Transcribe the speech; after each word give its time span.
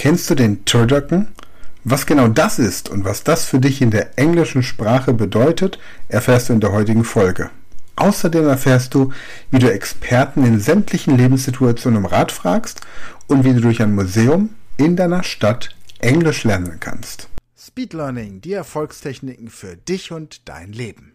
Kennst 0.00 0.30
du 0.30 0.34
den 0.34 0.64
Turducken? 0.64 1.28
Was 1.84 2.06
genau 2.06 2.26
das 2.26 2.58
ist 2.58 2.88
und 2.88 3.04
was 3.04 3.22
das 3.22 3.44
für 3.44 3.58
dich 3.58 3.82
in 3.82 3.90
der 3.90 4.18
englischen 4.18 4.62
Sprache 4.62 5.12
bedeutet, 5.12 5.78
erfährst 6.08 6.48
du 6.48 6.54
in 6.54 6.60
der 6.60 6.72
heutigen 6.72 7.04
Folge. 7.04 7.50
Außerdem 7.96 8.48
erfährst 8.48 8.94
du, 8.94 9.12
wie 9.50 9.58
du 9.58 9.70
Experten 9.70 10.46
in 10.46 10.58
sämtlichen 10.58 11.18
Lebenssituationen 11.18 11.98
um 11.98 12.06
Rat 12.06 12.32
fragst 12.32 12.80
und 13.26 13.44
wie 13.44 13.52
du 13.52 13.60
durch 13.60 13.82
ein 13.82 13.94
Museum 13.94 14.54
in 14.78 14.96
deiner 14.96 15.22
Stadt 15.22 15.76
Englisch 15.98 16.44
lernen 16.44 16.78
kannst. 16.80 17.28
Speed 17.54 17.92
Learning, 17.92 18.40
die 18.40 18.54
Erfolgstechniken 18.54 19.50
für 19.50 19.76
dich 19.76 20.12
und 20.12 20.48
dein 20.48 20.72
Leben. 20.72 21.09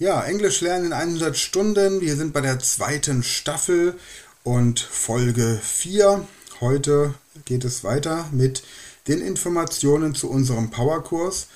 Ja, 0.00 0.22
Englisch 0.22 0.60
lernen 0.60 0.86
in 0.86 0.92
100 0.92 1.36
Stunden. 1.36 2.00
Wir 2.00 2.14
sind 2.14 2.32
bei 2.32 2.40
der 2.40 2.60
zweiten 2.60 3.24
Staffel 3.24 3.98
und 4.44 4.78
Folge 4.78 5.60
4. 5.60 6.24
Heute 6.60 7.14
geht 7.44 7.64
es 7.64 7.82
weiter 7.82 8.28
mit 8.30 8.62
den 9.08 9.20
Informationen 9.20 10.14
zu 10.14 10.30
unserem 10.30 10.70
Powerkurs 10.70 11.48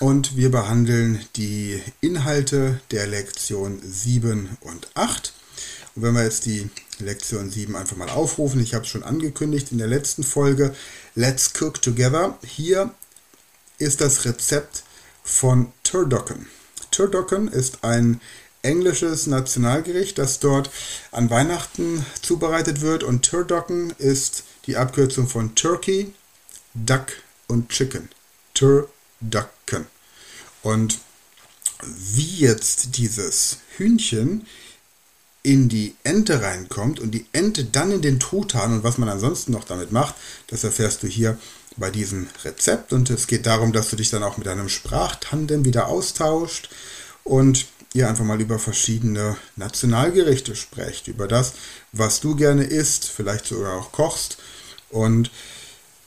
und 0.00 0.38
wir 0.38 0.50
behandeln 0.50 1.22
die 1.36 1.82
Inhalte 2.00 2.80
der 2.92 3.06
Lektion 3.06 3.78
7 3.84 4.56
und 4.62 4.88
8. 4.94 5.34
Und 5.94 6.02
wenn 6.02 6.14
wir 6.14 6.24
jetzt 6.24 6.46
die 6.46 6.70
Lektion 6.98 7.50
7 7.50 7.76
einfach 7.76 7.98
mal 7.98 8.08
aufrufen, 8.08 8.62
ich 8.62 8.72
habe 8.72 8.86
es 8.86 8.90
schon 8.90 9.02
angekündigt 9.02 9.70
in 9.70 9.76
der 9.76 9.86
letzten 9.86 10.22
Folge, 10.22 10.74
Let's 11.14 11.52
Cook 11.60 11.82
Together. 11.82 12.38
Hier 12.42 12.94
ist 13.76 14.00
das 14.00 14.24
Rezept 14.24 14.82
von 15.22 15.70
Turducken. 15.82 16.46
Turducken 16.92 17.48
ist 17.48 17.82
ein 17.82 18.20
englisches 18.62 19.26
Nationalgericht, 19.26 20.18
das 20.18 20.38
dort 20.38 20.70
an 21.10 21.30
Weihnachten 21.30 22.06
zubereitet 22.22 22.80
wird. 22.80 23.02
Und 23.02 23.24
Turducken 23.24 23.90
ist 23.98 24.44
die 24.66 24.76
Abkürzung 24.76 25.28
von 25.28 25.54
Turkey, 25.54 26.14
Duck 26.74 27.06
und 27.48 27.68
Chicken. 27.70 28.08
Turducken. 28.54 29.86
Und 30.62 31.00
wie 31.84 32.38
jetzt 32.38 32.96
dieses 32.96 33.58
Hühnchen 33.76 34.46
in 35.42 35.68
die 35.68 35.96
Ente 36.04 36.40
reinkommt 36.40 37.00
und 37.00 37.10
die 37.10 37.26
Ente 37.32 37.64
dann 37.64 37.90
in 37.90 38.02
den 38.02 38.20
Truthahn 38.20 38.72
und 38.74 38.84
was 38.84 38.98
man 38.98 39.08
ansonsten 39.08 39.50
noch 39.50 39.64
damit 39.64 39.90
macht, 39.90 40.14
das 40.46 40.62
erfährst 40.62 41.02
du 41.02 41.08
hier 41.08 41.36
bei 41.76 41.90
diesem 41.90 42.28
Rezept. 42.44 42.92
Und 42.92 43.10
es 43.10 43.26
geht 43.26 43.46
darum, 43.46 43.72
dass 43.72 43.90
du 43.90 43.96
dich 43.96 44.10
dann 44.10 44.22
auch 44.22 44.36
mit 44.36 44.48
einem 44.48 44.68
Sprachtandem 44.68 45.64
wieder 45.64 45.88
austauscht 45.88 46.68
und 47.24 47.66
ihr 47.94 48.08
einfach 48.08 48.24
mal 48.24 48.40
über 48.40 48.58
verschiedene 48.58 49.36
Nationalgerichte 49.56 50.56
sprecht, 50.56 51.08
über 51.08 51.28
das, 51.28 51.52
was 51.92 52.20
du 52.20 52.36
gerne 52.36 52.64
isst, 52.64 53.08
vielleicht 53.08 53.46
sogar 53.46 53.78
auch 53.78 53.92
kochst 53.92 54.38
und 54.88 55.30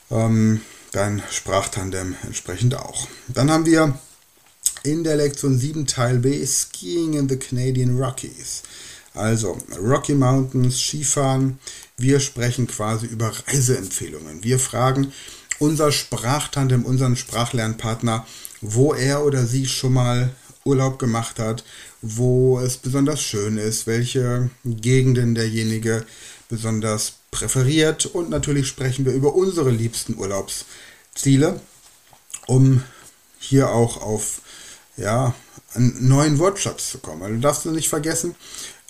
ähm, 0.09 0.61
dein 0.91 1.22
Sprachtandem 1.30 2.16
entsprechend 2.23 2.75
auch. 2.75 3.07
Dann 3.27 3.52
haben 3.52 3.66
wir 3.66 4.00
in 4.83 5.03
der 5.03 5.17
Lektion 5.17 5.57
7 5.57 5.88
Teil 5.88 6.19
B 6.19 6.45
Skiing 6.45 7.13
in 7.13 7.27
the 7.27 7.38
Canadian 7.38 7.97
Rockies. 8.00 8.63
Also 9.13 9.57
Rocky 9.79 10.13
Mountains, 10.13 10.77
Skifahren. 10.79 11.59
Wir 11.97 12.19
sprechen 12.19 12.67
quasi 12.67 13.05
über 13.07 13.31
Reiseempfehlungen. 13.47 14.44
Wir 14.44 14.59
fragen 14.59 15.13
unser 15.59 15.91
Sprachtandem, 15.91 16.85
unseren 16.85 17.15
Sprachlernpartner, 17.15 18.25
wo 18.61 18.93
er 18.93 19.23
oder 19.23 19.45
sie 19.45 19.65
schon 19.65 19.93
mal 19.93 20.29
Urlaub 20.63 20.97
gemacht 20.97 21.39
hat, 21.39 21.63
wo 22.01 22.59
es 22.59 22.77
besonders 22.77 23.21
schön 23.21 23.57
ist, 23.57 23.87
welche 23.87 24.49
Gegenden 24.63 25.35
derjenige 25.35 26.05
besonders 26.49 27.13
präferiert 27.31 28.05
und 28.05 28.29
natürlich 28.29 28.67
sprechen 28.67 29.05
wir 29.05 29.13
über 29.13 29.35
unsere 29.35 29.69
liebsten 29.69 30.17
Urlaubsziele, 30.17 31.59
um 32.47 32.83
hier 33.39 33.69
auch 33.69 34.01
auf 34.01 34.41
ja, 34.97 35.35
einen 35.73 36.07
neuen 36.07 36.39
Wortschatz 36.39 36.91
zu 36.91 36.99
kommen. 36.99 37.23
Also 37.23 37.39
darfst 37.39 37.65
du 37.65 37.71
nicht 37.71 37.89
vergessen, 37.89 38.35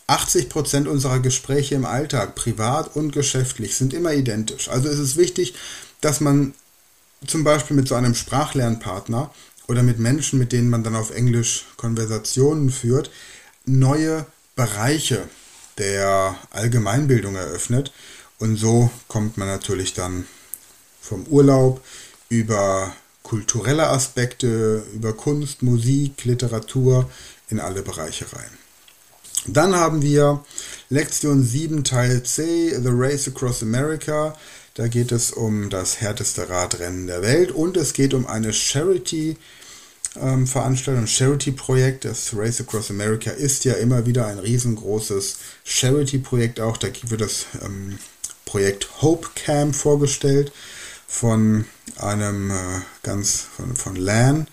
80% 0.08 0.88
unserer 0.88 1.20
Gespräche 1.20 1.76
im 1.76 1.86
Alltag, 1.86 2.36
privat 2.36 2.96
und 2.96 3.12
geschäftlich, 3.12 3.76
sind 3.76 3.94
immer 3.94 4.14
identisch. 4.14 4.70
Also 4.70 4.88
ist 4.88 5.00
es 5.00 5.18
wichtig, 5.18 5.56
dass 6.06 6.22
man 6.22 6.54
zum 7.26 7.44
Beispiel 7.44 7.76
mit 7.76 7.88
so 7.88 7.96
einem 7.96 8.14
Sprachlernpartner 8.14 9.34
oder 9.68 9.82
mit 9.82 9.98
Menschen, 9.98 10.38
mit 10.38 10.52
denen 10.52 10.70
man 10.70 10.84
dann 10.84 10.96
auf 10.96 11.10
Englisch 11.10 11.66
Konversationen 11.78 12.70
führt, 12.70 13.10
neue 13.66 14.28
Bereiche 14.56 15.28
der 15.80 16.36
Allgemeinbildung 16.52 17.36
eröffnet. 17.36 17.92
Und 18.38 18.58
so 18.58 18.92
kommt 19.08 19.38
man 19.38 19.48
natürlich 19.48 19.96
dann 19.96 20.28
vom 21.02 21.26
Urlaub 21.26 21.84
über 22.30 22.96
kulturelle 23.24 23.88
Aspekte, 23.90 24.86
über 24.94 25.14
Kunst, 25.14 25.64
Musik, 25.64 26.24
Literatur 26.24 27.10
in 27.50 27.60
alle 27.60 27.82
Bereiche 27.82 28.26
rein. 28.32 28.52
Dann 29.48 29.76
haben 29.76 30.04
wir 30.04 30.44
Lektion 30.90 31.44
7 31.44 31.84
Teil 31.84 32.22
C, 32.22 32.76
The 32.76 32.92
Race 32.92 33.28
Across 33.28 33.64
America. 33.64 34.36
Da 34.76 34.90
geht 34.90 35.14
es 35.14 35.32
um 35.32 35.70
das 35.70 36.02
härteste 36.02 36.50
Radrennen 36.50 37.08
der 37.08 37.22
Welt 37.22 37.52
und 37.52 37.78
es 37.78 37.94
geht 37.94 38.14
um 38.14 38.28
eine 38.28 38.52
Charity 38.52 39.38
ähm, 40.20 40.48
Veranstaltung, 40.48 41.08
Charity-Projekt. 41.08 42.04
Das 42.04 42.36
Race 42.36 42.60
Across 42.60 42.90
America 42.90 43.32
ist 43.32 43.64
ja 43.64 43.76
immer 43.76 44.06
wieder 44.06 44.28
ein 44.28 44.38
riesengroßes 44.38 45.38
Charity-Projekt 45.64 46.60
auch. 46.60 46.76
Da 46.76 46.90
wird 47.04 47.22
das 47.22 47.46
ähm, 47.64 48.00
Projekt 48.44 49.02
Hope 49.02 49.30
Camp 49.36 49.74
vorgestellt 49.74 50.52
von 51.08 51.64
einem 51.96 52.52
äh, 52.52 52.82
ganz 53.02 53.48
von, 53.56 53.78
von 53.78 53.96
Lan. 53.96 54.48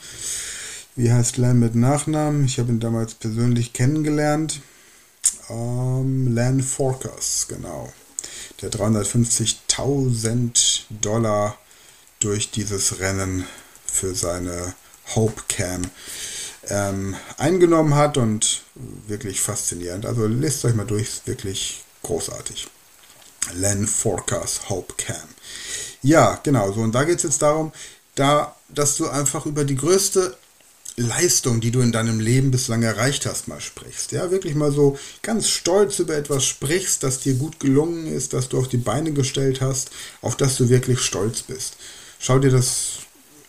Wie 0.94 1.10
heißt 1.10 1.36
Lan 1.36 1.58
mit 1.58 1.74
Nachnamen? 1.74 2.44
Ich 2.44 2.60
habe 2.60 2.70
ihn 2.70 2.78
damals 2.78 3.14
persönlich 3.14 3.72
kennengelernt. 3.72 4.60
Ähm, 5.50 6.32
Lan 6.32 6.62
Forkers, 6.62 7.46
genau 7.48 7.92
der 8.60 8.70
350.000 8.70 10.82
Dollar 10.90 11.58
durch 12.20 12.50
dieses 12.50 13.00
Rennen 13.00 13.46
für 13.84 14.14
seine 14.14 14.74
Hope 15.14 15.42
Cam 15.48 15.82
ähm, 16.68 17.16
eingenommen 17.38 17.94
hat 17.94 18.16
und 18.16 18.62
wirklich 19.06 19.40
faszinierend. 19.40 20.06
Also 20.06 20.26
lest 20.26 20.64
euch 20.64 20.74
mal 20.74 20.86
durch, 20.86 21.02
ist 21.02 21.26
wirklich 21.26 21.82
großartig. 22.02 22.68
Len 23.54 23.86
Forkers 23.86 24.68
Hope 24.68 24.94
Cam. 24.96 25.28
Ja, 26.02 26.38
genau, 26.42 26.72
so 26.72 26.80
und 26.80 26.92
da 26.92 27.04
geht 27.04 27.18
es 27.18 27.24
jetzt 27.24 27.42
darum, 27.42 27.72
da, 28.14 28.56
dass 28.68 28.96
du 28.96 29.08
einfach 29.08 29.46
über 29.46 29.64
die 29.64 29.76
größte 29.76 30.36
Leistung, 30.96 31.60
die 31.60 31.70
du 31.70 31.80
in 31.80 31.92
deinem 31.92 32.20
Leben 32.20 32.50
bislang 32.50 32.82
erreicht 32.82 33.26
hast, 33.26 33.48
mal 33.48 33.60
sprichst. 33.60 34.12
Ja, 34.12 34.30
wirklich 34.30 34.54
mal 34.54 34.72
so 34.72 34.98
ganz 35.22 35.48
stolz 35.48 35.98
über 35.98 36.16
etwas 36.16 36.44
sprichst, 36.44 37.02
das 37.02 37.20
dir 37.20 37.34
gut 37.34 37.60
gelungen 37.60 38.06
ist, 38.06 38.34
das 38.34 38.48
du 38.48 38.58
auf 38.58 38.68
die 38.68 38.76
Beine 38.76 39.12
gestellt 39.12 39.60
hast, 39.60 39.90
auf 40.20 40.36
das 40.36 40.56
du 40.56 40.68
wirklich 40.68 41.00
stolz 41.00 41.42
bist. 41.42 41.76
Schau 42.18 42.38
dir 42.38 42.50
das 42.50 42.98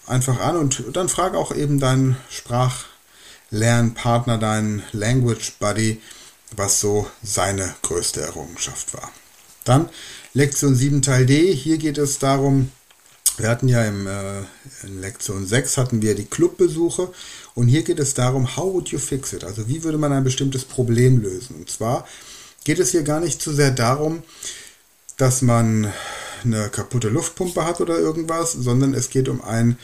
einfach 0.08 0.40
an 0.40 0.58
und 0.58 0.84
dann 0.94 1.09
frag 1.09 1.36
auch 1.36 1.53
eben 1.53 1.80
deinen 1.80 2.18
Sprachlernpartner, 2.30 4.38
deinen 4.38 4.84
Language 4.94 5.53
Buddy, 5.59 6.02
was 6.56 6.80
so 6.80 7.08
seine 7.24 7.76
größte 7.82 8.22
Errungenschaft 8.22 8.94
war. 8.94 9.12
Dann 9.64 9.90
Lektion 10.34 10.76
7 10.76 11.02
Teil 11.02 11.26
D. 11.26 11.53
Hier 11.53 11.78
geht 11.78 11.98
es 11.98 12.20
darum, 12.20 12.72
wir 13.38 13.50
hatten 13.50 13.68
ja 13.68 13.84
im, 13.84 14.08
äh, 14.08 14.42
in 14.84 15.02
Lektion 15.02 15.46
6 15.46 15.78
hatten 15.78 16.02
wir 16.02 16.16
die 16.16 16.26
Clubbesuche 16.26 17.12
und 17.56 17.68
hier 17.68 17.84
geht 17.84 18.00
es 18.00 18.14
darum, 18.14 18.56
how 18.56 18.74
would 18.74 18.90
you 18.90 19.00
fix 19.00 19.34
it? 19.34 19.44
Also 19.44 19.68
wie 19.68 19.84
würde 19.84 19.97
man 19.97 20.14
ein 20.14 20.24
bestimmtes 20.24 20.66
Problem 20.66 21.22
lösen? 21.22 21.56
Und 21.56 21.70
zwar 21.70 22.08
geht 22.64 22.80
es 22.80 22.91
hier 22.91 23.03
gar 23.03 23.20
nicht 23.20 23.41
so 23.41 23.52
sehr 23.52 23.72
darum, 23.72 24.24
dass 25.18 25.41
man 25.41 25.91
eine 26.44 26.70
kaputte 26.70 27.09
Luftpumpe 27.09 27.66
hat 27.66 27.82
oder 27.82 27.97
irgendwas, 27.97 28.52
sondern 28.52 28.94
es 28.94 29.09
geht 29.09 29.30
um 29.30 29.41
ein 29.41 29.78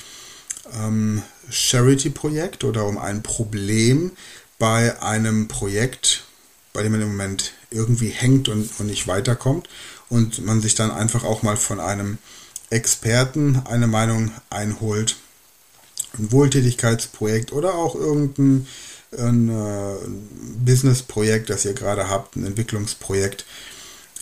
ähm, 0.73 1.23
Charity-Projekt 1.49 2.63
oder 2.63 2.85
um 2.85 2.97
ein 2.97 3.23
Problem 3.23 4.11
bei 4.57 5.01
einem 5.01 5.47
Projekt, 5.47 6.25
bei 6.73 6.83
dem 6.83 6.91
man 6.91 7.01
im 7.01 7.09
Moment 7.09 7.53
irgendwie 7.71 8.09
hängt 8.09 8.49
und, 8.49 8.69
und 8.79 8.87
nicht 8.87 9.07
weiterkommt 9.07 9.69
und 10.09 10.45
man 10.45 10.61
sich 10.61 10.75
dann 10.75 10.91
einfach 10.91 11.23
auch 11.23 11.43
mal 11.43 11.57
von 11.57 11.79
einem 11.79 12.17
Experten 12.69 13.61
eine 13.65 13.87
Meinung 13.87 14.31
einholt. 14.49 15.17
Ein 16.17 16.31
Wohltätigkeitsprojekt 16.31 17.51
oder 17.51 17.75
auch 17.75 17.95
irgendein 17.95 18.67
ein, 19.17 19.49
äh, 19.49 19.95
Businessprojekt, 20.63 21.49
das 21.49 21.65
ihr 21.65 21.73
gerade 21.73 22.09
habt, 22.09 22.35
ein 22.35 22.45
Entwicklungsprojekt 22.45 23.45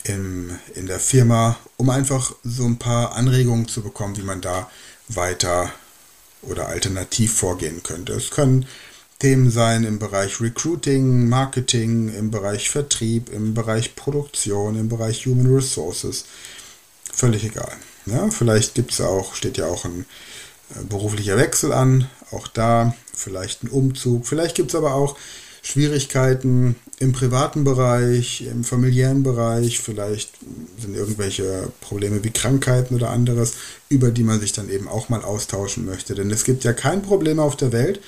in, 0.04 0.58
in 0.76 0.86
der 0.86 1.00
Firma, 1.00 1.58
um 1.76 1.90
einfach 1.90 2.34
so 2.44 2.66
ein 2.66 2.78
paar 2.78 3.16
Anregungen 3.16 3.68
zu 3.68 3.82
bekommen, 3.82 4.18
wie 4.18 4.24
man 4.24 4.42
da 4.42 4.70
weiter 5.10 5.72
oder 6.42 6.68
alternativ 6.68 7.34
vorgehen 7.34 7.84
könnte. 7.84 8.14
Es 8.14 8.32
können 8.32 8.66
Themen 9.20 9.50
sein 9.50 9.84
im 9.84 10.00
Bereich 10.00 10.40
Recruiting, 10.40 11.28
Marketing, 11.28 12.14
im 12.14 12.30
Bereich 12.30 12.70
Vertrieb, 12.70 13.30
im 13.30 13.54
Bereich 13.54 13.96
Produktion, 13.96 14.78
im 14.78 14.90
Bereich 14.90 15.26
Human 15.26 15.54
Resources. 15.54 16.26
Völlig 17.12 17.44
egal. 17.44 17.72
Ja, 18.08 18.30
vielleicht 18.30 18.76
gibt 18.76 18.92
es 18.92 19.02
auch, 19.02 19.36
steht 19.36 19.58
ja 19.58 19.68
auch 19.68 19.86
ein 19.86 20.06
äh, 20.76 20.84
beruflicher 20.84 21.38
Wechsel 21.38 21.74
an, 21.74 22.10
auch 22.32 22.48
da 22.48 22.96
vielleicht 23.14 23.64
ein 23.64 23.70
Umzug. 23.70 24.28
Vielleicht 24.28 24.56
gibt 24.56 24.70
es 24.72 24.76
aber 24.76 24.94
auch 24.94 25.18
Schwierigkeiten 25.62 26.76
im 27.00 27.12
privaten 27.12 27.66
Bereich, 27.66 28.42
im 28.42 28.64
familiären 28.64 29.24
Bereich, 29.24 29.80
vielleicht 29.80 30.32
sind 30.80 30.96
irgendwelche 30.96 31.72
Probleme 31.82 32.24
wie 32.24 32.32
Krankheiten 32.32 32.96
oder 32.96 33.10
anderes, 33.10 33.54
über 33.90 34.10
die 34.10 34.24
man 34.24 34.40
sich 34.40 34.54
dann 34.54 34.70
eben 34.70 34.88
auch 34.88 35.10
mal 35.10 35.24
austauschen 35.24 35.86
möchte. 35.86 36.16
Denn 36.16 36.32
es 36.32 36.46
gibt 36.46 36.64
ja 36.64 36.72
kein 36.72 37.02
Problem 37.02 37.40
auf 37.40 37.58
der 37.58 37.74
Welt, 37.74 38.00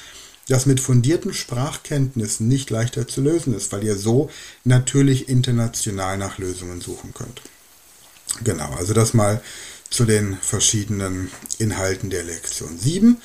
das 0.48 0.66
mit 0.66 0.80
fundierten 0.80 1.34
Sprachkenntnissen 1.34 2.48
nicht 2.48 2.70
leichter 2.70 3.08
zu 3.08 3.22
lösen 3.22 3.54
ist, 3.54 3.72
weil 3.72 3.84
ihr 3.84 3.98
so 3.98 4.30
natürlich 4.64 5.28
international 5.28 6.18
nach 6.18 6.38
Lösungen 6.38 6.82
suchen 6.82 7.14
könnt. 7.14 7.42
Genau, 8.44 8.74
also 8.78 8.94
das 8.94 9.14
mal 9.14 9.42
zu 9.90 10.06
den 10.06 10.38
verschiedenen 10.38 11.32
Inhalten 11.58 12.10
der 12.10 12.24
Lektion 12.24 12.78
7. 12.78 13.22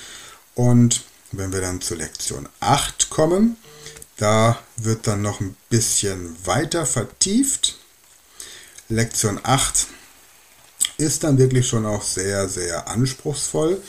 Und 0.55 1.05
wenn 1.32 1.52
wir 1.52 1.61
dann 1.61 1.81
zu 1.81 1.94
Lektion 1.94 2.49
8 2.61 3.11
kommen, 3.11 3.56
da 4.16 4.58
wird 4.76 5.06
dann 5.06 5.22
noch 5.22 5.40
ein 5.40 5.56
bisschen 5.70 6.37
weiter 6.46 6.87
vertieft. 6.87 7.78
Lektion 8.88 9.40
8 9.43 9.87
ist 10.99 11.25
dann 11.25 11.38
wirklich 11.38 11.66
schon 11.66 11.87
auch 11.87 12.02
sehr, 12.02 12.49
sehr 12.49 12.88
anspruchsvoll. 12.88 13.81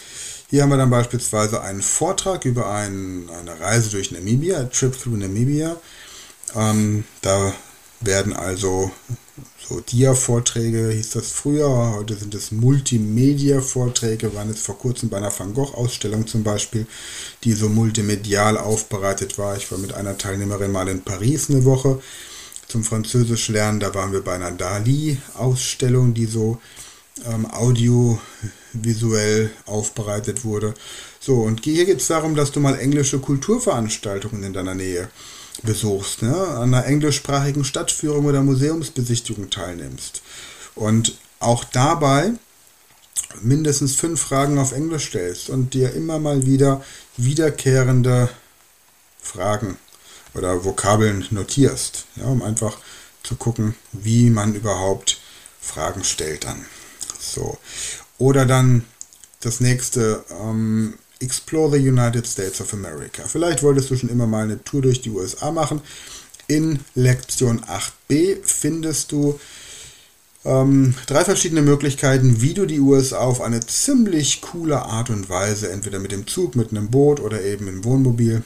Hier 0.49 0.63
haben 0.63 0.69
wir 0.69 0.77
dann 0.77 0.89
beispielsweise 0.89 1.61
einen 1.61 1.81
Vortrag 1.81 2.45
über 2.45 2.69
ein, 2.69 3.29
eine 3.29 3.59
Reise 3.59 3.89
durch 3.89 4.11
Namibia, 4.11 4.59
a 4.59 4.63
Trip 4.65 4.97
through 4.97 5.17
Namibia. 5.17 5.77
Ähm, 6.55 7.03
da 7.21 7.53
werden 8.01 8.33
also 8.33 8.91
so 9.67 9.79
Dia-Vorträge, 9.79 10.91
hieß 10.91 11.11
das 11.11 11.31
früher, 11.31 11.95
heute 11.95 12.15
sind 12.15 12.35
es 12.35 12.51
Multimedia-Vorträge, 12.51 14.35
waren 14.35 14.49
jetzt 14.49 14.63
vor 14.63 14.77
kurzem 14.77 15.09
bei 15.09 15.17
einer 15.17 15.37
Van 15.37 15.53
Gogh-Ausstellung 15.53 16.27
zum 16.27 16.43
Beispiel, 16.43 16.85
die 17.43 17.53
so 17.53 17.67
multimedial 17.67 18.57
aufbereitet 18.57 19.37
war. 19.37 19.57
Ich 19.57 19.71
war 19.71 19.79
mit 19.79 19.93
einer 19.93 20.17
Teilnehmerin 20.17 20.71
mal 20.71 20.87
in 20.87 21.01
Paris 21.01 21.49
eine 21.49 21.65
Woche 21.65 21.99
zum 22.67 22.83
Französisch 22.83 23.49
lernen, 23.49 23.79
da 23.79 23.93
waren 23.93 24.11
wir 24.11 24.23
bei 24.23 24.35
einer 24.35 24.51
Dali-Ausstellung, 24.51 26.13
die 26.13 26.25
so 26.25 26.59
ähm, 27.25 27.49
audiovisuell 27.49 29.51
aufbereitet 29.65 30.43
wurde. 30.43 30.73
So, 31.19 31.41
und 31.41 31.63
hier 31.63 31.85
geht 31.85 32.01
es 32.01 32.07
darum, 32.07 32.35
dass 32.35 32.51
du 32.51 32.59
mal 32.59 32.77
englische 32.77 33.19
Kulturveranstaltungen 33.19 34.43
in 34.43 34.53
deiner 34.53 34.75
Nähe 34.75 35.09
besuchst, 35.63 36.21
ne? 36.21 36.35
an 36.35 36.73
einer 36.73 36.85
englischsprachigen 36.85 37.63
Stadtführung 37.63 38.25
oder 38.25 38.41
Museumsbesichtigung 38.41 39.49
teilnimmst. 39.49 40.21
Und 40.75 41.17
auch 41.39 41.63
dabei 41.63 42.33
mindestens 43.41 43.95
fünf 43.95 44.21
Fragen 44.21 44.57
auf 44.57 44.71
Englisch 44.71 45.07
stellst 45.07 45.49
und 45.49 45.73
dir 45.73 45.93
immer 45.93 46.19
mal 46.19 46.45
wieder 46.45 46.83
wiederkehrende 47.17 48.29
Fragen 49.21 49.77
oder 50.33 50.63
Vokabeln 50.63 51.25
notierst, 51.31 52.05
ja, 52.15 52.25
um 52.25 52.41
einfach 52.41 52.77
zu 53.23 53.35
gucken, 53.35 53.75
wie 53.91 54.29
man 54.29 54.53
überhaupt 54.53 55.19
Fragen 55.59 56.03
stellt 56.03 56.45
dann. 56.45 56.65
So. 57.19 57.57
Oder 58.17 58.45
dann 58.45 58.85
das 59.41 59.59
nächste, 59.59 60.23
ähm, 60.29 60.95
Explore 61.19 61.77
the 61.77 61.89
United 61.89 62.25
States 62.27 62.61
of 62.61 62.73
America. 62.73 63.23
Vielleicht 63.27 63.63
wolltest 63.63 63.89
du 63.89 63.95
schon 63.95 64.09
immer 64.09 64.27
mal 64.27 64.43
eine 64.43 64.63
Tour 64.63 64.81
durch 64.81 65.01
die 65.01 65.09
USA 65.09 65.51
machen. 65.51 65.81
In 66.47 66.79
Lektion 66.93 67.61
8b 67.61 68.37
findest 68.43 69.11
du 69.11 69.39
ähm, 70.45 70.93
drei 71.07 71.25
verschiedene 71.25 71.63
Möglichkeiten, 71.63 72.41
wie 72.41 72.53
du 72.53 72.65
die 72.65 72.79
USA 72.79 73.17
auf 73.17 73.41
eine 73.41 73.65
ziemlich 73.65 74.41
coole 74.41 74.83
Art 74.83 75.09
und 75.09 75.27
Weise, 75.27 75.71
entweder 75.71 75.99
mit 75.99 76.11
dem 76.11 76.27
Zug, 76.27 76.55
mit 76.55 76.69
einem 76.69 76.91
Boot 76.91 77.19
oder 77.19 77.41
eben 77.41 77.67
im 77.67 77.83
Wohnmobil, 77.83 78.43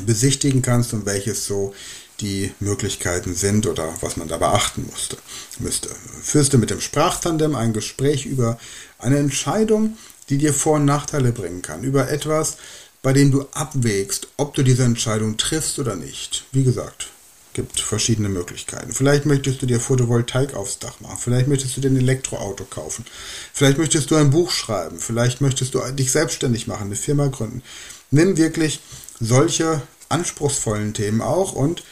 besichtigen 0.00 0.60
kannst 0.60 0.92
und 0.92 1.06
welches 1.06 1.46
so 1.46 1.72
die 2.20 2.52
Möglichkeiten 2.60 3.34
sind 3.34 3.66
oder 3.66 3.92
was 4.00 4.16
man 4.16 4.28
da 4.28 4.38
beachten 4.38 4.86
musste, 4.90 5.16
müsste. 5.58 5.88
Führst 6.22 6.52
du 6.52 6.58
mit 6.58 6.70
dem 6.70 6.80
Sprachtandem 6.80 7.54
ein 7.54 7.72
Gespräch 7.72 8.26
über 8.26 8.58
eine 8.98 9.18
Entscheidung, 9.18 9.96
die 10.28 10.38
dir 10.38 10.52
Vor- 10.52 10.76
und 10.76 10.84
Nachteile 10.84 11.32
bringen 11.32 11.62
kann, 11.62 11.84
über 11.84 12.10
etwas, 12.10 12.56
bei 13.02 13.12
dem 13.12 13.30
du 13.30 13.46
abwägst, 13.52 14.28
ob 14.36 14.54
du 14.54 14.62
diese 14.62 14.84
Entscheidung 14.84 15.36
triffst 15.36 15.78
oder 15.78 15.94
nicht. 15.94 16.44
Wie 16.52 16.64
gesagt, 16.64 17.10
gibt 17.52 17.80
verschiedene 17.80 18.28
Möglichkeiten. 18.28 18.92
Vielleicht 18.92 19.26
möchtest 19.26 19.62
du 19.62 19.66
dir 19.66 19.80
Photovoltaik 19.80 20.54
aufs 20.54 20.78
Dach 20.78 21.00
machen, 21.00 21.18
vielleicht 21.20 21.48
möchtest 21.48 21.76
du 21.76 21.80
dir 21.80 21.88
ein 21.88 21.96
Elektroauto 21.96 22.64
kaufen, 22.64 23.04
vielleicht 23.52 23.78
möchtest 23.78 24.10
du 24.10 24.16
ein 24.16 24.30
Buch 24.30 24.50
schreiben, 24.50 24.98
vielleicht 24.98 25.40
möchtest 25.40 25.74
du 25.74 25.80
dich 25.92 26.10
selbstständig 26.10 26.66
machen, 26.66 26.86
eine 26.86 26.96
Firma 26.96 27.28
gründen. 27.28 27.62
Nimm 28.10 28.36
wirklich 28.36 28.80
solche 29.20 29.82
anspruchsvollen 30.08 30.94
Themen 30.94 31.22
auch 31.22 31.52
und 31.52 31.84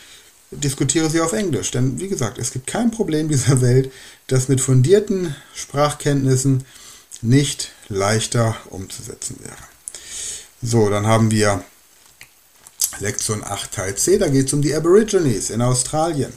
diskutiere 0.50 1.08
sie 1.08 1.20
auf 1.20 1.32
Englisch. 1.32 1.70
Denn 1.70 1.98
wie 2.00 2.08
gesagt, 2.08 2.38
es 2.38 2.52
gibt 2.52 2.66
kein 2.66 2.90
Problem 2.90 3.28
dieser 3.28 3.60
Welt, 3.60 3.90
das 4.26 4.48
mit 4.48 4.60
fundierten 4.60 5.34
Sprachkenntnissen 5.54 6.64
nicht 7.22 7.70
leichter 7.92 8.56
umzusetzen 8.70 9.36
wäre. 9.40 9.56
So, 10.62 10.88
dann 10.88 11.06
haben 11.06 11.30
wir 11.30 11.64
Lektion 13.00 13.42
8 13.42 13.72
Teil 13.72 13.96
C, 13.96 14.18
da 14.18 14.28
geht 14.28 14.46
es 14.46 14.52
um 14.52 14.62
die 14.62 14.74
Aborigines 14.74 15.50
in 15.50 15.62
Australien. 15.62 16.32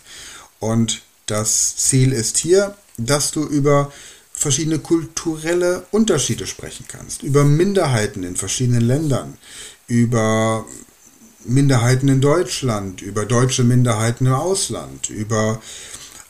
Und 0.60 1.02
das 1.26 1.76
Ziel 1.76 2.12
ist 2.12 2.38
hier, 2.38 2.76
dass 2.98 3.32
du 3.32 3.44
über 3.44 3.92
verschiedene 4.32 4.80
kulturelle 4.80 5.86
Unterschiede 5.92 6.46
sprechen 6.48 6.86
kannst, 6.88 7.24
über 7.24 7.44
Minderheiten 7.44 8.24
in 8.24 8.36
verschiedenen 8.36 8.82
Ländern, 8.82 9.38
über 9.88 10.66
Minderheiten 11.46 12.08
in 12.10 12.22
Deutschland, 12.22 13.02
über 13.02 13.26
deutsche 13.26 13.64
Minderheiten 13.64 14.26
im 14.26 14.34
Ausland, 14.34 15.10
über 15.10 15.62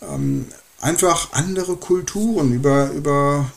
ähm, 0.02 0.48
einfach 0.82 1.34
andere 1.34 1.78
Kulturen, 1.78 2.54
über, 2.54 2.92
über 2.92 3.52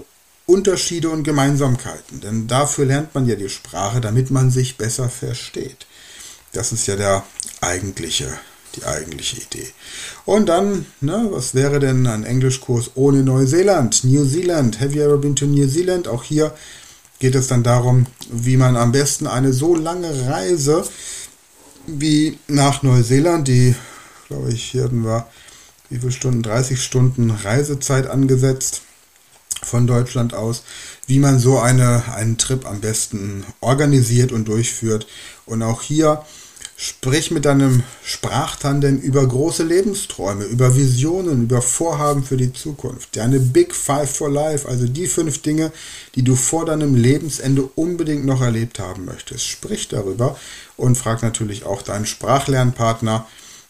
Unterschiede 0.49 1.11
und 1.11 1.25
Gemeinsamkeiten. 1.25 2.21
Denn 2.23 2.47
dafür 2.49 2.87
lernt 2.87 3.15
man 3.15 3.27
ja 3.27 3.37
die 3.37 3.51
Sprache, 3.51 4.01
damit 4.01 4.31
man 4.31 4.51
sich 4.51 4.79
besser 4.79 5.11
versteht. 5.11 5.87
Das 6.53 6.73
ist 6.73 6.87
ja 6.87 6.97
der 6.97 7.23
eigentliche, 7.61 8.29
die 8.75 8.85
eigentliche 8.85 9.43
Idee. 9.43 9.69
Und 10.25 10.49
dann, 10.49 10.87
ne, 11.03 11.29
was 11.31 11.55
wäre 11.55 11.81
denn 11.81 12.07
ein 12.07 12.25
Englischkurs 12.25 12.93
ohne 12.95 13.23
Neuseeland? 13.23 14.05
New 14.05 14.25
Zealand. 14.25 14.81
Have 14.81 14.95
you 14.95 15.03
ever 15.03 15.19
been 15.19 15.37
to 15.37 15.45
New 15.45 15.69
Zealand? 15.69 16.09
Auch 16.09 16.23
hier 16.23 16.55
geht 17.19 17.35
es 17.35 17.49
dann 17.49 17.63
darum, 17.63 18.07
wie 18.31 18.57
man 18.57 18.79
am 18.79 18.91
besten 18.91 19.27
eine 19.27 19.53
so 19.53 19.77
lange 19.77 20.29
Reise 20.29 20.83
wie 21.87 22.39
nach 22.49 22.83
Neuseeland, 22.83 23.49
die, 23.49 23.75
glaube 24.29 24.51
ich, 24.51 24.65
hier 24.65 24.85
hatten 24.85 25.05
wir, 25.05 25.27
wie 25.91 25.99
viele 25.99 26.13
Stunden? 26.13 26.43
30 26.43 26.83
Stunden 26.83 27.31
Reisezeit 27.31 28.07
angesetzt 28.07 28.83
von 29.63 29.87
Deutschland 29.87 30.35
aus, 30.35 30.63
wie 31.07 31.19
man 31.19 31.39
so 31.39 31.59
eine, 31.59 32.05
einen 32.15 32.39
Trip 32.39 32.67
am 32.67 32.81
besten 32.81 33.45
organisiert 33.61 34.33
und 34.33 34.47
durchführt. 34.49 35.07
Und 35.47 35.63
auch 35.63 35.83
hier 35.83 36.25
sprich 36.81 37.33
mit 37.33 37.45
deinem 37.45 37.83
Sprachtandem 38.05 38.99
über 39.01 39.27
große 39.27 39.65
Lebensträume, 39.65 40.45
über 40.45 40.77
Visionen, 40.77 41.43
über 41.43 41.61
Vorhaben 41.61 42.23
für 42.23 42.37
die 42.37 42.53
Zukunft. 42.53 43.17
Deine 43.17 43.41
Big 43.41 43.75
Five 43.75 44.09
for 44.09 44.31
Life, 44.31 44.69
also 44.69 44.87
die 44.87 45.09
fünf 45.09 45.43
Dinge, 45.43 45.73
die 46.15 46.23
du 46.23 46.37
vor 46.37 46.67
deinem 46.67 46.95
Lebensende 46.95 47.63
unbedingt 47.75 48.25
noch 48.25 48.41
erlebt 48.41 48.79
haben 48.79 49.07
möchtest. 49.07 49.45
Sprich 49.45 49.89
darüber 49.89 50.39
und 50.77 50.97
frag 50.97 51.21
natürlich 51.23 51.67
auch 51.67 51.83
deinen 51.83 52.07
Sprachlernpartner, 52.07 53.27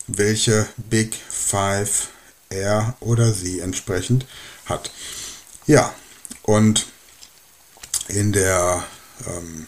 welche 0.07 0.67
Big 0.91 1.15
Five 1.31 2.09
er 2.51 2.95
oder 3.01 3.33
sie 3.33 3.61
entsprechend 3.61 4.27
hat. 4.67 4.91
Ja, 5.69 5.95
und 6.45 6.87
in 8.09 8.33
der 8.33 8.85
ähm, 9.27 9.67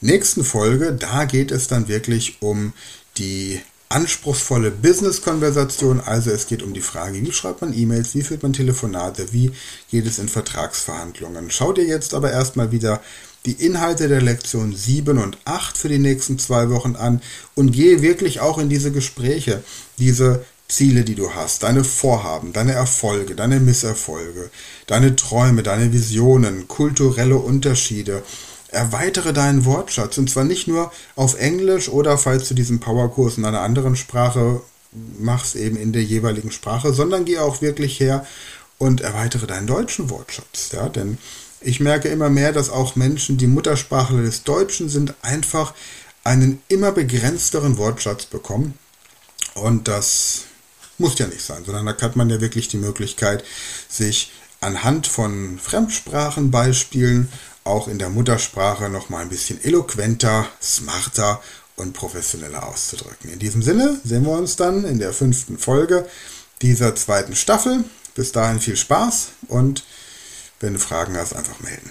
nächsten 0.00 0.44
Folge, 0.44 0.92
da 0.92 1.24
geht 1.24 1.50
es 1.50 1.66
dann 1.66 1.88
wirklich 1.88 2.40
um 2.40 2.72
die 3.18 3.60
anspruchsvolle 3.88 4.70
Business-Konversation. 4.70 5.98
Also 5.98 6.30
es 6.30 6.46
geht 6.46 6.62
um 6.62 6.72
die 6.72 6.80
Frage, 6.80 7.20
wie 7.20 7.32
schreibt 7.32 7.62
man 7.62 7.76
E-Mails, 7.76 8.14
wie 8.14 8.22
führt 8.22 8.44
man 8.44 8.52
Telefonate, 8.52 9.32
wie 9.32 9.50
geht 9.90 10.06
es 10.06 10.20
in 10.20 10.28
Vertragsverhandlungen. 10.28 11.50
Schau 11.50 11.72
dir 11.72 11.84
jetzt 11.84 12.14
aber 12.14 12.30
erstmal 12.30 12.70
wieder 12.70 13.02
die 13.44 13.54
Inhalte 13.54 14.06
der 14.06 14.22
Lektion 14.22 14.72
7 14.72 15.18
und 15.18 15.36
8 15.46 15.76
für 15.76 15.88
die 15.88 15.98
nächsten 15.98 16.38
zwei 16.38 16.70
Wochen 16.70 16.94
an 16.94 17.22
und 17.56 17.72
gehe 17.72 18.02
wirklich 18.02 18.38
auch 18.38 18.58
in 18.58 18.68
diese 18.68 18.92
Gespräche, 18.92 19.64
diese 19.98 20.44
Ziele, 20.70 21.04
die 21.04 21.14
du 21.14 21.34
hast, 21.34 21.62
deine 21.62 21.84
Vorhaben, 21.84 22.52
deine 22.52 22.72
Erfolge, 22.72 23.34
deine 23.34 23.60
Misserfolge, 23.60 24.50
deine 24.86 25.16
Träume, 25.16 25.62
deine 25.62 25.92
Visionen, 25.92 26.68
kulturelle 26.68 27.36
Unterschiede, 27.36 28.22
erweitere 28.68 29.32
deinen 29.32 29.64
Wortschatz. 29.64 30.18
Und 30.18 30.30
zwar 30.30 30.44
nicht 30.44 30.68
nur 30.68 30.92
auf 31.16 31.38
Englisch 31.38 31.88
oder 31.88 32.16
falls 32.18 32.48
du 32.48 32.54
diesen 32.54 32.80
Powerkurs 32.80 33.38
in 33.38 33.44
einer 33.44 33.62
anderen 33.62 33.96
Sprache 33.96 34.62
machst, 35.18 35.56
eben 35.56 35.76
in 35.76 35.92
der 35.92 36.02
jeweiligen 36.02 36.50
Sprache, 36.50 36.92
sondern 36.92 37.24
geh 37.24 37.38
auch 37.38 37.62
wirklich 37.62 38.00
her 38.00 38.26
und 38.78 39.00
erweitere 39.00 39.46
deinen 39.46 39.66
deutschen 39.66 40.10
Wortschatz. 40.10 40.70
Ja, 40.72 40.88
denn 40.88 41.18
ich 41.60 41.80
merke 41.80 42.08
immer 42.08 42.30
mehr, 42.30 42.52
dass 42.52 42.70
auch 42.70 42.96
Menschen, 42.96 43.36
die 43.36 43.46
Muttersprachler 43.46 44.22
des 44.22 44.44
Deutschen 44.44 44.88
sind, 44.88 45.14
einfach 45.22 45.74
einen 46.24 46.62
immer 46.68 46.92
begrenzteren 46.92 47.76
Wortschatz 47.76 48.26
bekommen. 48.26 48.78
Und 49.54 49.88
das 49.88 50.44
muss 51.00 51.18
ja 51.18 51.26
nicht 51.26 51.42
sein, 51.42 51.64
sondern 51.64 51.86
da 51.86 51.96
hat 52.00 52.16
man 52.16 52.30
ja 52.30 52.40
wirklich 52.40 52.68
die 52.68 52.76
Möglichkeit, 52.76 53.44
sich 53.88 54.32
anhand 54.60 55.06
von 55.06 55.58
Fremdsprachenbeispielen 55.58 57.28
auch 57.64 57.88
in 57.88 57.98
der 57.98 58.10
Muttersprache 58.10 58.88
noch 58.88 59.08
mal 59.08 59.22
ein 59.22 59.28
bisschen 59.28 59.62
eloquenter, 59.62 60.46
smarter 60.62 61.42
und 61.76 61.92
professioneller 61.92 62.66
auszudrücken. 62.66 63.30
In 63.30 63.38
diesem 63.38 63.62
Sinne 63.62 64.00
sehen 64.04 64.24
wir 64.24 64.32
uns 64.32 64.56
dann 64.56 64.84
in 64.84 64.98
der 64.98 65.12
fünften 65.12 65.58
Folge 65.58 66.08
dieser 66.62 66.94
zweiten 66.94 67.34
Staffel. 67.34 67.84
Bis 68.14 68.32
dahin 68.32 68.60
viel 68.60 68.76
Spaß 68.76 69.28
und 69.48 69.84
wenn 70.58 70.74
du 70.74 70.78
Fragen 70.78 71.16
hast, 71.16 71.34
einfach 71.34 71.60
melden. 71.60 71.90